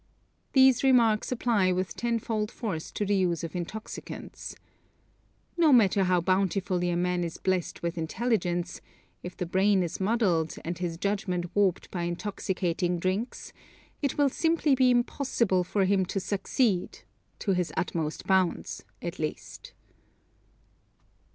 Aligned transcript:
These 0.53 0.83
remarks 0.83 1.31
apply 1.31 1.71
with 1.73 1.95
ten 1.95 2.17
fold 2.17 2.49
force 2.49 2.89
to 2.91 3.05
the 3.05 3.15
use 3.15 3.43
of 3.43 3.55
intoxicants. 3.55 4.55
No 5.57 5.71
matter 5.71 6.05
how 6.05 6.19
bountifully 6.21 6.89
a 6.89 6.97
man 6.97 7.23
is 7.23 7.37
blessed 7.37 7.83
with 7.83 7.99
intelligence, 7.99 8.81
if 9.21 9.37
the 9.37 9.45
brain 9.45 9.83
is 9.83 9.99
muddled, 9.99 10.55
and 10.65 10.79
his 10.79 10.97
judgment 10.97 11.55
warped 11.55 11.91
by 11.91 12.01
intoxicating 12.05 12.97
drinks, 12.97 13.53
it 14.01 14.17
will 14.17 14.29
simply 14.29 14.73
be 14.73 14.89
impossible 14.89 15.63
for 15.63 15.85
him 15.85 16.03
to 16.07 16.19
succeed, 16.19 17.01
to 17.37 17.51
his 17.51 17.71
utmost 17.77 18.25
bounds, 18.25 18.83
at 19.03 19.19
least. 19.19 19.71